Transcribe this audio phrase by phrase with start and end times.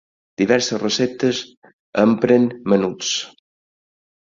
[0.41, 1.43] Diverses receptes
[2.07, 3.17] empren menuts.